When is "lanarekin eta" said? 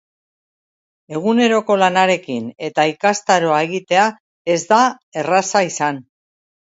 1.81-2.87